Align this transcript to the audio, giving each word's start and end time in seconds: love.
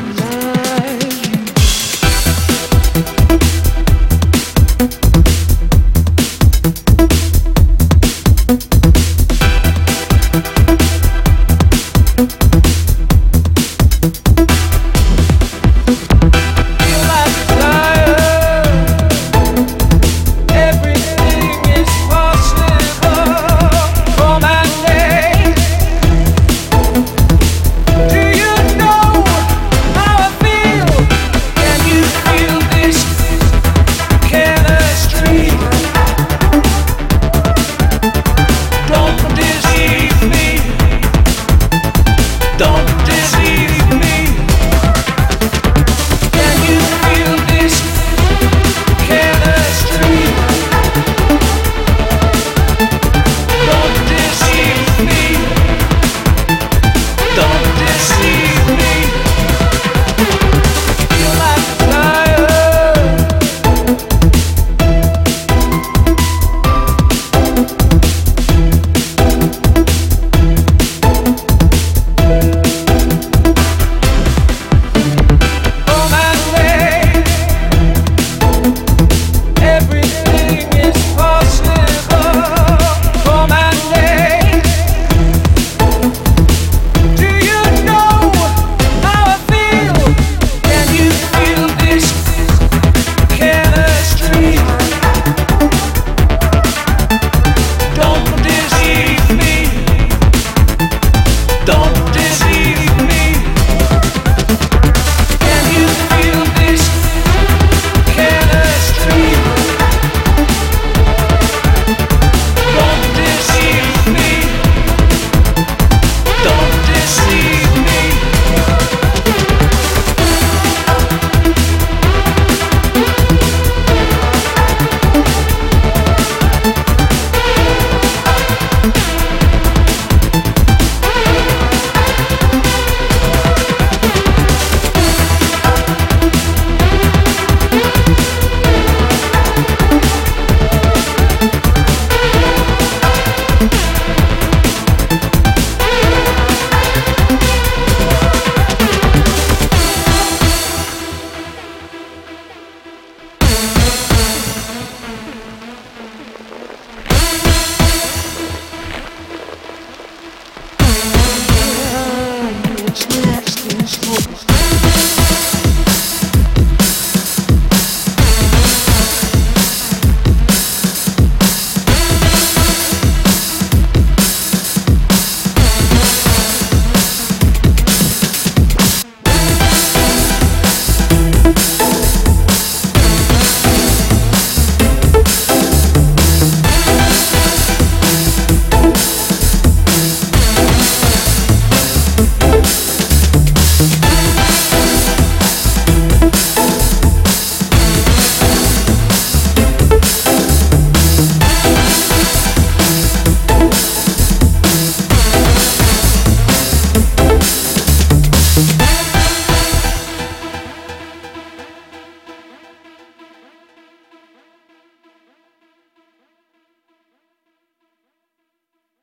love. 0.00 0.57